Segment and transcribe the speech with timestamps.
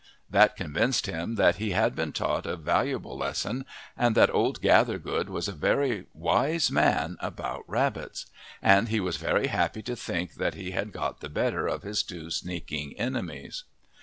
[0.31, 3.65] That convinced him that he had been taught a valuable lesson
[3.95, 8.25] and that old Gathergood was a very wise man about rabbits;
[8.63, 12.01] and he was very happy to think that he had got the better of his
[12.01, 13.63] two sneaking enemies.